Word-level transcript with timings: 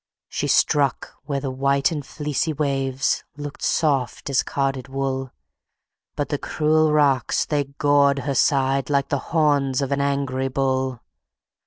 She 0.29 0.47
struck 0.47 1.13
where 1.25 1.39
the 1.39 1.51
white 1.51 1.91
and 1.91 2.03
fleecy 2.03 2.53
waves 2.53 3.23
Looked 3.37 3.61
soft 3.61 4.31
as 4.31 4.41
carded 4.41 4.87
wool, 4.87 5.31
But 6.15 6.29
the 6.29 6.39
cruel 6.39 6.91
rocks, 6.91 7.45
they 7.45 7.65
gored 7.65 8.17
her 8.25 8.33
side 8.33 8.89
Like 8.89 9.09
the 9.09 9.19
horns 9.29 9.79
of 9.79 9.91
an 9.91 10.01
angry 10.01 10.47
bull. 10.47 11.01